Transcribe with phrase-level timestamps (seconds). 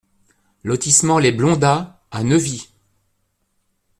[0.63, 2.69] Lotissement Les Blondats à Neuvy